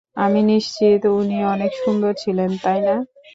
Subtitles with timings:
[0.17, 2.95] আমি নিশ্চিত উনি অনেক সুন্দর ছিলেন, তাই না?